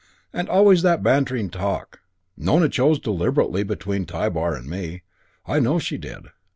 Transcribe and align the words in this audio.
And 0.33 0.49
always 0.49 0.81
that 0.81 1.03
bantering 1.03 1.51
talk. 1.51 1.99
Nona 2.35 2.69
chose 2.69 2.97
deliberately 2.97 3.61
between 3.61 4.07
Tybar 4.07 4.55
and 4.55 4.67
me. 4.67 5.03
I 5.45 5.59
know 5.59 5.77
she 5.77 5.99
did. 5.99 6.29